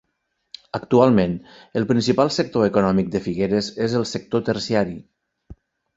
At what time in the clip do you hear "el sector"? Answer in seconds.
4.01-4.45